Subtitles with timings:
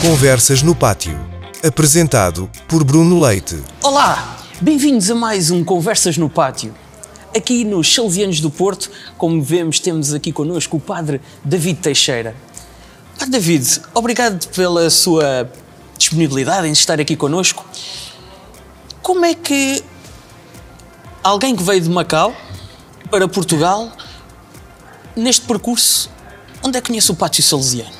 [0.00, 1.18] Conversas no Pátio.
[1.66, 3.58] Apresentado por Bruno Leite.
[3.82, 6.74] Olá, bem-vindos a mais um Conversas no Pátio.
[7.34, 12.36] Aqui nos Salesianos do Porto, como vemos, temos aqui connosco o Padre David Teixeira.
[13.18, 15.50] Padre David, obrigado pela sua
[15.96, 17.64] disponibilidade em estar aqui connosco.
[19.00, 19.82] Como é que
[21.24, 22.36] alguém que veio de Macau
[23.10, 23.90] para Portugal,
[25.16, 26.10] neste percurso,
[26.62, 27.95] onde é que conhece o Pátio Salesiano?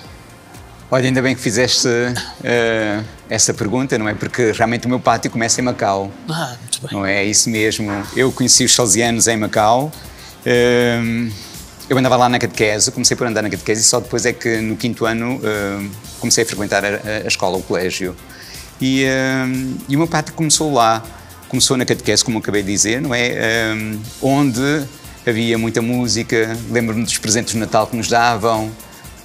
[0.88, 4.14] Olha, ainda bem que fizeste uh, essa pergunta, não é?
[4.14, 6.12] Porque realmente o meu pátio começa em Macau.
[6.28, 6.90] Ah, muito bem.
[6.92, 7.16] Não é?
[7.16, 7.90] é isso mesmo.
[8.14, 9.90] Eu conheci os salesianos em Macau.
[10.46, 11.32] Uh,
[11.90, 14.58] eu andava lá na catequese, comecei por andar na catequese e só depois é que
[14.58, 16.88] no quinto ano uh, comecei a frequentar a,
[17.24, 18.14] a, escola, o colégio.
[18.80, 19.06] E,
[19.88, 21.02] e o meu pátio começou lá.
[21.48, 23.32] Começou na catequese, como acabei de dizer, não é?
[24.20, 24.84] onde
[25.26, 28.70] havia muita música, lembro-me dos presentes de Natal que nos davam,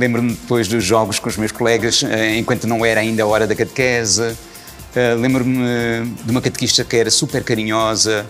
[0.02, 3.46] Lembro-me depois dos jogos com os meus colegas, eh, enquanto não era ainda a hora
[3.46, 4.36] da catequese.
[4.96, 5.56] Eh, lembro-me
[6.24, 8.26] de uma catequista que era super carinhosa.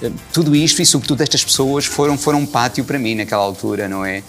[0.00, 3.88] Eh, tudo isto e, sobretudo, estas pessoas foram, foram um pátio para mim naquela altura,
[3.88, 4.22] não é?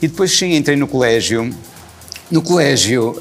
[0.00, 1.54] E depois, sim, entrei no colégio.
[2.30, 3.14] No colégio.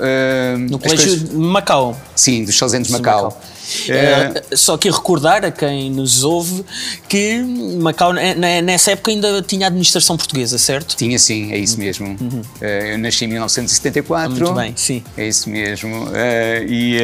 [0.69, 1.29] No colégio coisas...
[1.29, 1.99] de Macau.
[2.15, 3.23] Sim, dos Salesianos de Macau.
[3.25, 3.41] Macau.
[3.89, 4.55] É...
[4.55, 6.63] só que recordar a quem nos ouve
[7.07, 7.41] que
[7.79, 10.95] Macau, nessa época, ainda tinha administração portuguesa, certo?
[10.95, 12.07] Tinha sim, é isso mesmo.
[12.07, 12.41] Uhum.
[12.61, 14.31] Eh, eu nasci em 1974.
[14.31, 15.03] Muito bem, sim.
[15.15, 16.09] É isso mesmo.
[16.13, 16.97] Eh, e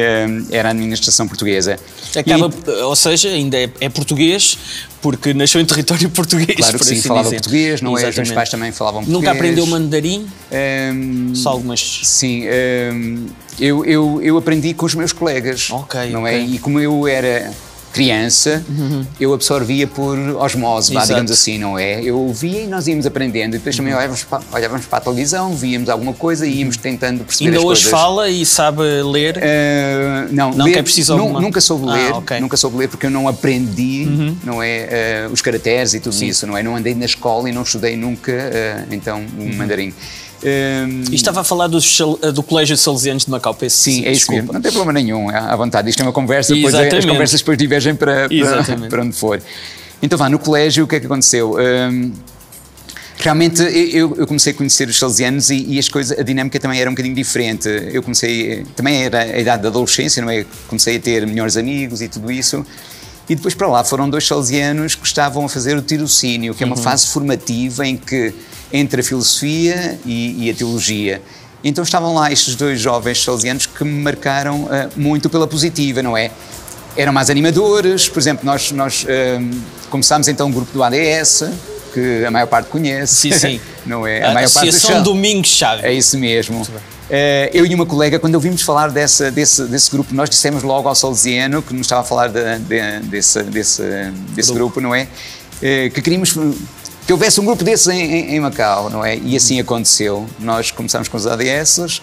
[0.50, 1.78] era a administração portuguesa.
[2.16, 2.70] Acaba, e...
[2.82, 4.58] Ou seja, ainda é, é português,
[5.00, 6.56] porque nasceu em território português.
[6.56, 7.36] Claro que sim, assim falava dizer.
[7.36, 8.08] português, não é?
[8.08, 9.22] Os meus pais também falavam português.
[9.22, 10.26] Nunca aprendeu mandarim?
[10.50, 12.00] Um, Só algumas.
[12.04, 12.44] Sim,
[12.92, 13.26] um,
[13.58, 15.68] eu, eu, eu aprendi com os meus colegas.
[15.70, 16.10] Ok.
[16.10, 16.34] Não okay.
[16.34, 16.53] é?
[16.54, 17.52] E como eu era
[17.94, 19.06] criança, uhum.
[19.20, 22.02] eu absorvia por osmose, vá, digamos assim, não é?
[22.02, 23.98] Eu ouvia e nós íamos aprendendo, e depois também uhum.
[24.00, 27.84] olhávamos, para, olhávamos para a televisão, víamos alguma coisa e íamos tentando perceber Ainda hoje
[27.84, 28.00] coisas.
[28.00, 29.36] fala e sabe ler?
[29.36, 31.40] Uh, não, não ler, é preciso alguma...
[31.40, 32.40] Nunca soube ler, ah, okay.
[32.40, 34.36] nunca soube ler porque eu não aprendi, uhum.
[34.42, 36.26] não é, uh, os caracteres e tudo Sim.
[36.26, 36.64] isso, não é?
[36.64, 39.94] Não andei na escola e não estudei nunca, uh, então, o um mandarim.
[40.44, 41.78] Um, e estava a falar do,
[42.34, 44.52] do Colégio de Salesianos de Macau, peço Sim, é isso mesmo.
[44.52, 45.88] Não tem problema nenhum, é à vontade.
[45.88, 49.40] Isto é uma conversa, depois é, as conversas depois divergem para, para, para, onde for.
[50.02, 51.56] Então vá, no colégio o que é que aconteceu?
[51.58, 52.12] Um,
[53.16, 56.78] realmente eu, eu, comecei a conhecer os salesianos e, e, as coisas, a dinâmica também
[56.78, 57.66] era um bocadinho diferente.
[57.90, 60.44] Eu comecei, também era a idade da adolescência, não é?
[60.68, 62.66] Comecei a ter melhores amigos e tudo isso.
[63.28, 66.66] E depois para lá foram dois salesianos que estavam a fazer o tirocínio, que é
[66.66, 66.82] uma uhum.
[66.82, 68.34] fase formativa em que
[68.72, 71.22] entre a filosofia e, e, a teologia.
[71.62, 76.16] Então estavam lá estes dois jovens salesianos que me marcaram uh, muito pela positiva, não
[76.16, 76.30] é?
[76.96, 81.44] Eram mais animadores, por exemplo, nós, nós uh, começámos então um grupo do ADS,
[81.94, 83.30] que a maior parte conhece.
[83.30, 83.60] Sim, sim.
[83.86, 84.22] não é?
[84.22, 85.86] A, a maior Associação parte do Domingos Chave.
[85.86, 86.60] É isso mesmo.
[86.62, 90.88] Uh, eu e uma colega, quando ouvimos falar dessa, desse, desse grupo, nós dissemos logo
[90.88, 93.82] ao Salesiano, que nos estava a falar de, de, desse, desse,
[94.34, 94.74] desse grupo.
[94.74, 95.04] grupo, não é?
[95.04, 96.34] Uh, que queríamos
[97.06, 99.16] que houvesse um grupo desses em, em, Macau, não é?
[99.16, 100.26] E assim aconteceu.
[100.38, 102.00] Nós começámos com os ADS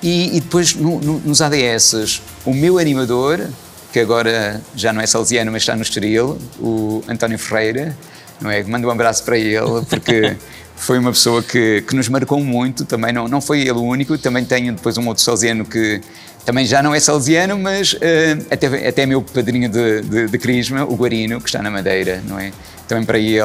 [0.00, 3.48] e, e depois no, no, nos ADS o meu animador,
[3.92, 7.96] que agora já não é salesiano, mas está no Estoril, o António Ferreira,
[8.44, 8.62] não é?
[8.62, 10.36] Mando um abraço para ele, porque
[10.76, 14.16] foi uma pessoa que, que nos marcou muito, também não, não foi ele o único,
[14.18, 16.00] também tenho depois um outro salesiano que
[16.44, 17.98] também já não é salesiano, mas uh,
[18.50, 22.38] até, até meu padrinho de, de, de Crisma, o Guarino, que está na Madeira, não
[22.38, 22.52] é?
[22.86, 23.40] também para ele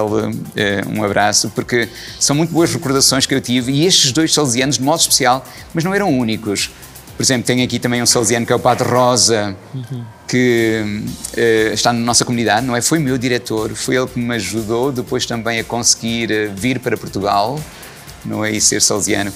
[0.55, 1.87] eh, um abraço, porque
[2.19, 5.83] são muito boas recordações que eu tive e estes dois salesianos, de modo especial, mas
[5.83, 6.71] não eram únicos.
[7.19, 10.05] Por exemplo, tenho aqui também um salesiano que é o Padre Rosa, uhum.
[10.25, 11.03] que
[11.33, 12.81] uh, está na nossa comunidade, não é?
[12.81, 16.95] Foi meu diretor, foi ele que me ajudou depois também a conseguir uh, vir para
[16.95, 17.59] Portugal,
[18.23, 18.51] não é?
[18.51, 19.33] E ser salesiano.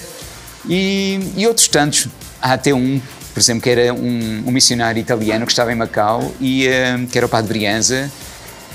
[0.65, 2.07] E, e, outros tantos.
[2.41, 3.01] Há até um,
[3.33, 7.17] por exemplo, que era um, um missionário italiano que estava em Macau, e, uh, que
[7.17, 8.09] era o Padre Brianza,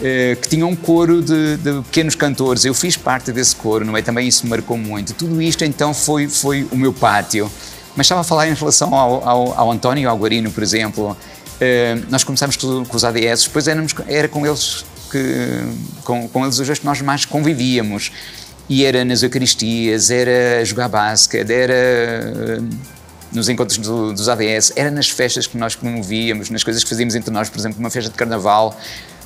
[0.03, 2.63] eh, que tinha um coro de, de, pequenos cantores.
[2.67, 4.03] Eu fiz parte desse coro, não é?
[4.03, 5.15] Também isso me marcou muito.
[5.15, 7.51] Tudo isto então foi, foi o meu pátio.
[7.99, 11.17] Mas estava a falar em relação ao, ao, ao António ao Guarino, por exemplo.
[11.56, 15.65] Uh, nós começámos com, com os ADS, depois éramos, era com eles que
[16.05, 18.12] com, com eles os que nós mais convivíamos.
[18.69, 22.69] E era nas Eucaristias, era jogar basquete, era uh,
[23.33, 27.17] nos encontros do, dos ADS, era nas festas que nós promovíamos, nas coisas que fazíamos
[27.17, 28.79] entre nós, por exemplo, uma festa de carnaval.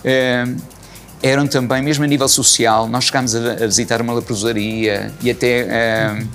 [0.02, 0.56] Uh,
[1.22, 5.66] eram também, mesmo a nível social, nós chegámos a, a visitar uma leprosaria e até
[6.18, 6.28] uh,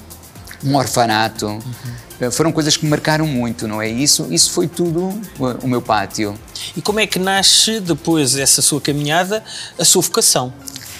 [0.63, 1.47] um orfanato.
[1.47, 2.06] Uhum.
[2.31, 3.87] Foram coisas que me marcaram muito, não é?
[3.89, 6.37] Isso, isso foi tudo o, o meu pátio.
[6.75, 9.43] E como é que nasce, depois dessa sua caminhada,
[9.77, 10.51] a sua vocação?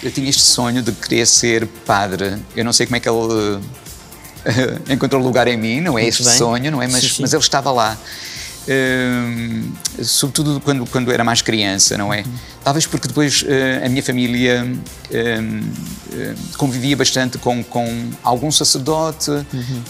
[0.02, 2.36] Eu tinha este sonho de querer ser padre.
[2.54, 3.60] Eu não sei como é que ele
[4.94, 6.36] encontrou lugar em mim, não é Muito este bem.
[6.38, 6.86] sonho, não é?
[6.86, 7.22] Mas, Sim, sim.
[7.22, 7.98] mas ele estava lá.
[8.68, 12.24] Hum, sobretudo quando, quando era mais criança, não é?
[12.62, 14.70] Talvez porque depois eh, a minha família
[15.10, 15.40] eh,
[16.58, 19.30] convivia bastante com, com algum sacerdote,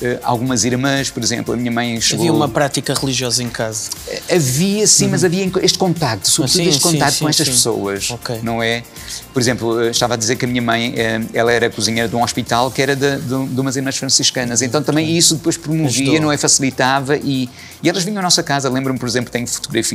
[0.00, 1.54] eh, algumas irmãs, por exemplo.
[1.54, 2.24] A minha mãe chegou.
[2.24, 3.90] Havia uma prática religiosa em casa.
[4.30, 7.52] Havia sim, mas havia este contacto, sobretudo sim, este sim, contacto sim, com estas sim.
[7.52, 8.40] pessoas, Ok.
[8.42, 8.84] não é?
[9.32, 10.94] Por exemplo, estava a dizer que a minha mãe,
[11.32, 14.82] ela era cozinheira de um hospital que era de, de, de umas irmãs franciscanas, então
[14.82, 16.20] também isso depois promovia, Ajudou.
[16.20, 16.36] não é?
[16.36, 17.48] Facilitava e,
[17.82, 19.46] e elas vinham à nossa casa, lembro-me, por exemplo, tenho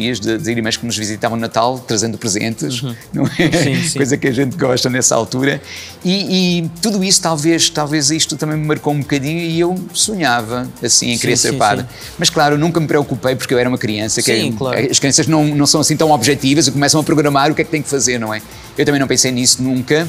[0.03, 2.81] fotografias de, de irmãs que nos visitavam no Natal, trazendo presentes,
[3.13, 3.43] não é?
[3.43, 3.51] Uhum.
[3.51, 3.93] Sim, sim.
[3.97, 5.61] Coisa que a gente gosta nessa altura
[6.03, 10.67] e, e tudo isso, talvez, talvez isto também me marcou um bocadinho e eu sonhava,
[10.83, 11.85] assim, em Sim, querer ser sim, padre.
[11.85, 12.11] sim.
[12.17, 14.21] Mas claro, nunca me preocupei porque eu era uma criança.
[14.21, 14.87] que Sim, claro.
[14.89, 17.65] As crianças não, não são assim tão objetivas e começam a programar o que é
[17.65, 18.41] que têm que fazer, não é?
[18.77, 20.07] Eu também não pensei nisso nunca.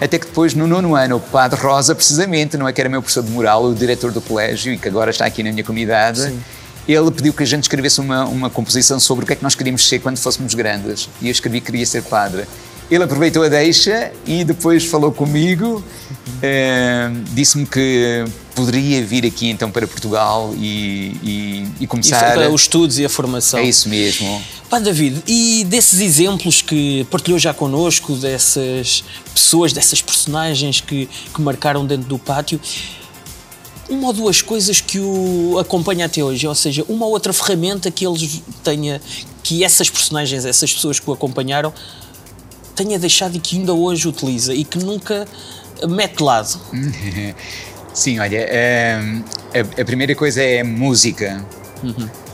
[0.00, 3.02] Até que depois, no nono ano, o Padre Rosa, precisamente, não é que era meu
[3.02, 6.32] professor de moral, o diretor do colégio e que agora está aqui na minha comunidade,
[6.88, 9.54] ele pediu que a gente escrevesse uma, uma composição sobre o que é que nós
[9.54, 11.08] queríamos ser quando fôssemos grandes.
[11.20, 12.44] E eu escrevi que queria ser padre.
[12.90, 15.84] Ele aproveitou a deixa e depois falou comigo,
[16.42, 18.24] eh, disse-me que
[18.54, 22.32] poderia vir aqui então para Portugal e, e, e E começar.
[22.32, 23.60] foi os estudos e a formação.
[23.60, 24.42] É isso mesmo.
[24.70, 29.04] Pá, David, e desses exemplos que partilhou já connosco, dessas
[29.34, 32.58] pessoas, dessas personagens que, que marcaram dentro do pátio,
[33.88, 37.90] uma ou duas coisas que o acompanha até hoje, ou seja, uma ou outra ferramenta
[37.90, 39.00] que eles tenha,
[39.42, 41.72] que essas personagens, essas pessoas que o acompanharam,
[42.74, 45.26] tenha deixado e que ainda hoje utiliza e que nunca
[45.88, 46.60] mete de lado.
[47.94, 48.46] Sim, olha,
[49.02, 51.44] hum, a, a primeira coisa é música.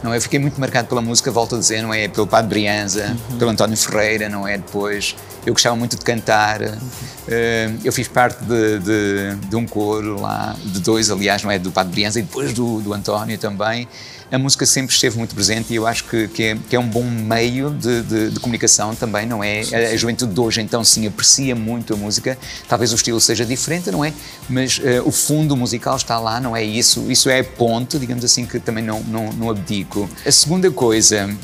[0.04, 0.18] Não, é?
[0.18, 2.08] eu fiquei muito marcado pela música, volto a dizer, não é?
[2.08, 4.58] Pelo Padre Brianza, pelo António Ferreira, não é?
[4.58, 5.16] Depois,
[5.46, 6.60] eu gostava muito de cantar.
[6.60, 11.58] Hum, eu fiz parte de, de, de um coro lá, de dois, aliás, não é?
[11.58, 13.88] Do Padre Brianza e depois do, do António também.
[14.32, 16.88] A música sempre esteve muito presente e eu acho que, que, é, que é um
[16.88, 19.60] bom meio de, de, de comunicação também, não é?
[19.60, 22.36] A, a juventude de hoje, então, sim, aprecia muito a música.
[22.68, 24.12] Talvez o estilo seja diferente, não é?
[24.48, 26.64] Mas eh, o fundo musical está lá, não é?
[26.64, 30.08] E isso, isso é ponto, digamos assim, que também não, não, não abdico.
[30.26, 31.34] A segunda coisa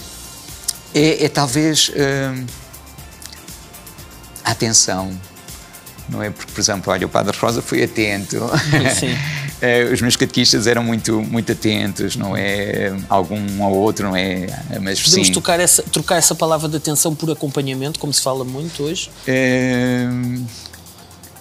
[0.95, 2.33] é, é talvez eh,
[4.45, 5.13] a atenção.
[6.09, 6.31] Não é?
[6.31, 8.51] Porque, por exemplo, olha, o Padre Rosa foi atento.
[8.99, 9.17] Sim.
[9.61, 12.95] Eh, os meus catequistas eram muito, muito atentos, não é?
[13.09, 14.47] Algum ao outro, não é?
[14.81, 15.33] Mas Podemos sim.
[15.33, 19.11] tocar essa, trocar essa palavra de atenção por acompanhamento, como se fala muito hoje.
[19.27, 20.09] Eh,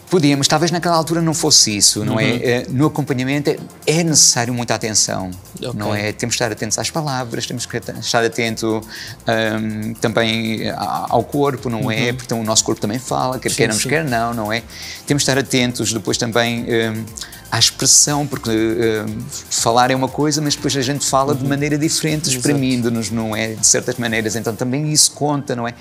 [0.09, 2.19] Podíamos, talvez naquela altura não fosse isso, não Uhum.
[2.19, 2.65] é?
[2.67, 5.29] No acompanhamento é, é necessário muita atenção,
[5.61, 5.71] Ok.
[5.75, 6.11] não é?
[6.11, 8.81] Temos que estar atentos às palavras, temos que estar atento
[9.27, 12.11] ahm, também ao corpo, não é?
[12.11, 13.53] Porque então, o nosso corpo também fala, quer Uhum.
[13.53, 13.89] Sim, queiramos, sim.
[13.89, 14.63] quer não, não é?
[15.05, 17.03] Temos que estar atentos depois também ahm,
[17.51, 19.19] à expressão, porque ahm,
[19.49, 23.53] falar é uma coisa, mas depois a gente fala de maneira diferente, exprimindo-nos, não é?
[23.55, 25.73] De certas maneiras, então também isso conta, não é?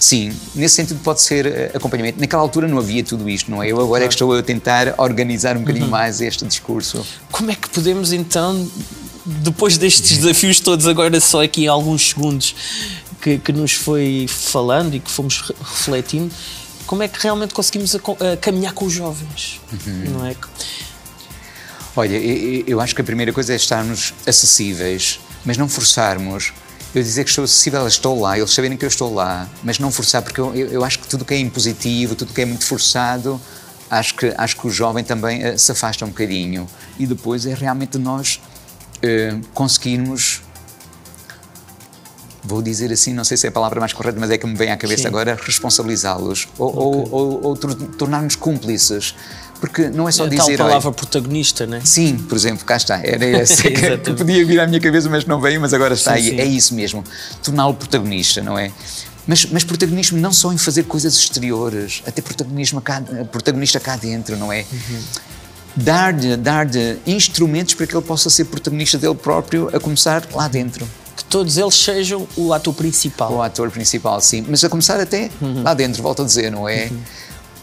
[0.00, 2.20] Sim, nesse sentido pode ser eh, acompanhamento.
[2.20, 3.68] Naquela altura não havia tudo isto, não é?
[3.68, 7.06] Eu agora é que estou a tentar organizar um bocadinho mais este discurso.
[7.30, 8.68] Como é que podemos então,
[9.24, 12.54] depois destes desafios todos, agora só aqui em alguns segundos
[13.20, 16.32] que, que nos foi falando e que fomos re- refletindo,
[16.84, 19.60] como é que realmente conseguimos aco- a caminhar com os jovens?
[20.10, 20.34] Não é?
[21.94, 26.52] Olha, eu, acho que a primeira coisa é estarmos acessíveis, mas não forçarmos.
[26.94, 29.90] Eu dizer que estou acessível, estou lá, eles saberem que eu estou lá, mas não
[29.90, 33.40] forçar, porque eu, eu, acho que tudo que é impositivo, tudo que é muito forçado,
[33.90, 36.66] acho que, acho que o jovem também eh, se afasta um bocadinho.
[36.98, 38.40] E depois é realmente nós
[39.02, 40.42] eh, conseguirmos
[42.44, 44.54] vou dizer assim, não sei se é a palavra mais correta, mas é que me
[44.54, 45.08] vem à cabeça Sim.
[45.08, 49.14] agora, responsabilizá-los ou, ou, ou, ou tor- tornar-nos cúmplices.
[49.62, 50.56] Porque não é só a dizer.
[50.56, 51.80] tal palavra protagonista, né?
[51.84, 53.00] Sim, por exemplo, cá está.
[53.00, 56.14] Era essa que, que podia vir à minha cabeça, mas não veio, mas agora está
[56.14, 56.30] Sim, aí.
[56.30, 56.40] sim.
[56.40, 57.04] É isso mesmo.
[57.44, 58.72] Torná-lo protagonista, não é?
[59.24, 63.00] Mas, mas protagonismo não só em fazer coisas exteriores, até protagonismo cá,
[63.30, 64.64] protagonista cá dentro, não é?
[65.76, 66.66] Dar-lhe dar
[67.06, 70.86] instrumentos para que ele possa ser protagonista dele próprio, a começar lá dentro.
[71.16, 73.32] Que todos eles sejam o ator principal.
[73.34, 74.44] O ator principal, sim.
[74.48, 75.62] Mas a começar até Uhum.
[75.62, 76.90] lá dentro, volto a dizer, não é?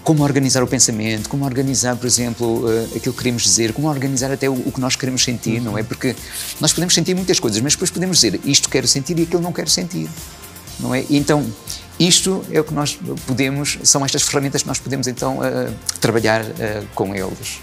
[0.04, 4.32] Como organizar o pensamento, como organizar, por exemplo, eh, aquilo que queremos dizer, como organizar
[4.32, 5.84] até o, que nós queremos sentir, não é?
[5.84, 6.16] Porque
[6.60, 9.52] nós podemos sentir muitas coisas, mas depois podemos dizer isto quero sentir e aquilo não
[9.52, 10.10] quero sentir,
[10.80, 11.06] não é?
[11.10, 11.46] E então,
[12.00, 16.46] isto é o que nós podemos, são estas ferramentas que nós podemos então eh, trabalhar
[16.58, 17.60] eh, com eles.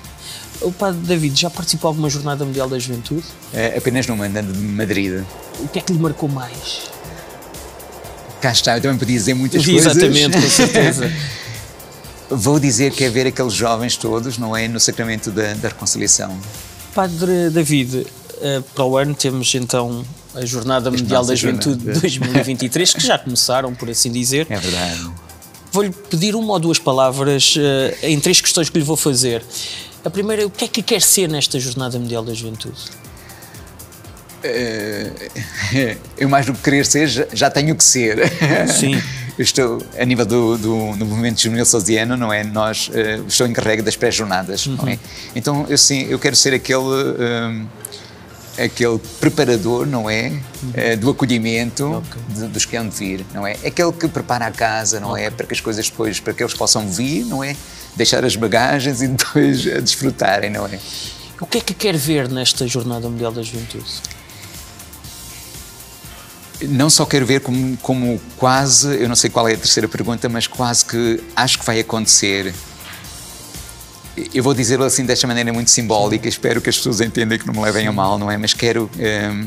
[0.61, 3.25] O padre David já participou de alguma jornada mundial da juventude?
[3.55, 5.23] Eh, apenas numa, na de Madrid.
[5.61, 6.91] O que é que lhe marcou mais?
[8.43, 9.97] Cá está, eu também podia dizer muitas coisas.
[9.97, 11.11] Exatamente, com certeza.
[12.29, 14.67] Vou dizer que é ver aqueles jovens todos, não é?
[14.67, 16.37] No sacramento da, da reconciliação.
[16.95, 18.07] Padre David,
[18.41, 20.05] eh, para o ano temos então
[20.35, 24.47] a Jornada Mundial da Juventude de 2023, que já começaram, por assim dizer.
[24.51, 25.11] É verdade.
[25.73, 29.43] Vou-lhe pedir uma ou duas palavras uh, em três questões que lhe vou fazer.
[30.05, 32.79] A primeira é o que é que quer ser nesta Jornada Mundial da Juventude?
[34.45, 38.19] Uh, eu mais do que querer ser, já tenho que ser.
[38.69, 39.01] Sim.
[39.39, 42.43] Estou, a nível do, do, do movimento juvenil salesiano, não é?
[42.43, 44.77] Nós, uh, estou encarregue das pré-jornadas, uhum.
[44.77, 44.99] não é?
[45.35, 46.81] Então, eu sim, eu quero ser aquele...
[46.81, 47.67] Um,
[48.59, 50.29] aquele preparador, não é?
[50.29, 50.99] Uhum.
[50.99, 52.23] do acolhimento okay.
[52.31, 53.53] de, dos que hão de vir, não é?
[53.53, 55.13] Aquele que prepara a casa, não é?
[55.13, 55.25] okay.
[55.27, 55.31] é?
[55.31, 57.55] Para que as coisas depois, para que eles possam vir, não é?
[57.95, 60.79] Deixar as bagagens e depois desfrutarem, não é?
[61.39, 63.85] O que é que quer ver nesta Jornada Mundial da Juventude?
[66.63, 70.29] Não só quero ver como, como quase, eu não sei qual é a terceira pergunta,
[70.29, 72.55] mas quase que acho que vai acontecer
[74.33, 77.53] eu vou dizê-lo assim desta maneira muito simbólica, espero que as pessoas entendam que não
[77.53, 78.37] me levem a mal, não é?
[78.37, 79.47] Mas quero, um, ehm,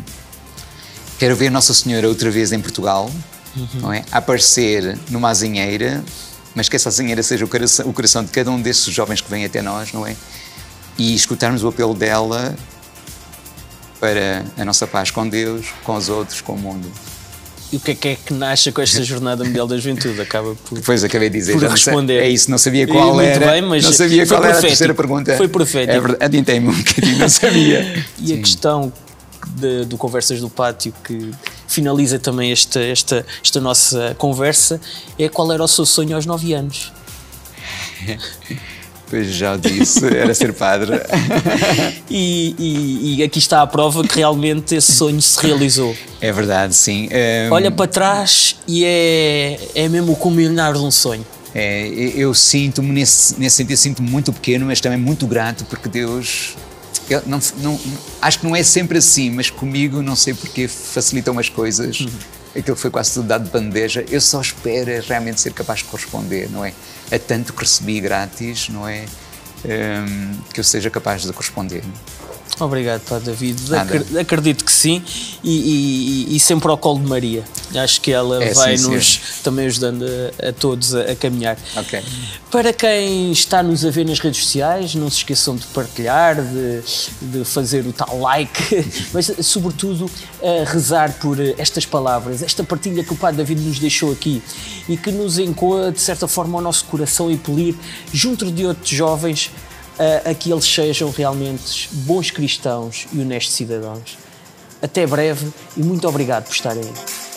[1.18, 3.10] quero ver Nossa Senhora outra vez em Portugal,
[3.56, 3.68] uhum.
[3.76, 4.04] não é?
[4.12, 6.04] Aparecer numa azinheira,
[6.54, 9.30] mas que essa azinheira seja o coração, o coração de cada um desses jovens que
[9.30, 10.16] vêm até nós, não é?
[10.98, 12.56] E escutarmos o apelo dela
[14.00, 16.90] para a nossa paz com Deus, com os outros, com o mundo.
[17.72, 20.20] E o que é que é que nasce com esta Jornada Mundial da Juventude?
[20.20, 20.80] Acaba por.
[20.80, 21.54] Depois acabei de dizer.
[21.54, 22.20] Por responder.
[22.20, 23.40] É isso, não sabia qual e, era.
[23.40, 24.48] Muito bem, mas não sabia qual profético.
[24.48, 25.38] era a terceira pergunta.
[25.38, 25.92] Foi profético.
[25.92, 28.06] É verdade, adiantei-me um bocadinho, não sabia.
[28.18, 28.34] e Sim.
[28.34, 28.94] a questão
[29.50, 31.32] de, do Conversas do Pátio que
[31.68, 34.82] finaliza também esta, esta, esta nossa conversa
[35.18, 36.92] é qual era o seu sonho aos 9 anos?
[39.10, 41.02] Pois já disse, era ser padre.
[42.10, 45.96] e, e, e, aqui está a prova que realmente esse sonho se realizou.
[46.22, 47.10] É verdade, sim.
[47.50, 47.54] Um...
[47.54, 51.26] Olha para trás e é, é mesmo o culminar de um sonho.
[51.56, 56.56] É, eu sinto-me, nesse, nesse sentido, sinto-me muito pequeno, mas também muito grato, porque Deus.
[57.26, 57.80] Não, não,
[58.22, 62.02] acho que não é sempre assim, mas comigo não sei porque facilitam as coisas.
[62.02, 64.06] Uhum aquilo foi quase tudo dado de bandeja.
[64.10, 66.74] Eu só espero é realmente ser capaz de corresponder, não é?
[67.12, 69.06] A tanto que recebi grátis, não é?
[69.66, 71.84] Um, que eu seja capaz de corresponder.
[72.60, 73.70] Obrigado, Padre David.
[73.70, 74.06] Nada.
[74.20, 75.02] Acredito que sim,
[75.44, 77.44] e, e, e, sempre ao colo de Maria.
[77.76, 81.58] Acho que ela é, vai sim, nos também ajudando a, a todos a, a, caminhar.
[82.52, 86.82] Para quem está nos a ver nas redes sociais, não se esqueçam de partilhar, de,
[87.22, 90.10] de fazer o tal like, mas sobretudo
[90.42, 94.42] a rezar por estas palavras, esta partilha que o Padre David nos deixou aqui
[94.88, 97.76] e que nos encoa de certa forma ao nosso coração e polir
[98.12, 99.52] junto de outros jovens
[100.00, 104.18] a, que eles sejam realmente bons cristãos e honestos cidadãos.
[104.82, 107.29] Até breve e muito obrigado por estarem aí.